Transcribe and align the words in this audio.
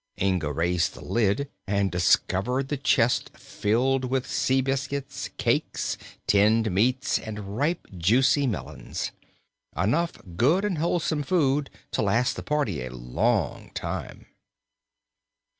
Inga 0.19 0.51
raised 0.51 0.95
the 0.95 1.05
lid 1.05 1.47
and 1.67 1.91
discovered 1.91 2.69
the 2.69 2.77
chest 2.77 3.37
filled 3.37 4.05
with 4.05 4.25
sea 4.25 4.59
biscuits, 4.59 5.29
cakes, 5.37 5.95
tinned 6.25 6.71
meats 6.71 7.19
and 7.19 7.55
ripe, 7.55 7.85
juicy 7.95 8.47
melons; 8.47 9.11
enough 9.77 10.13
good 10.35 10.65
and 10.65 10.79
wholesome 10.79 11.21
food 11.21 11.69
to 11.91 12.01
last 12.01 12.35
the 12.35 12.41
party 12.41 12.83
a 12.83 12.89
long 12.89 13.69
time. 13.75 14.25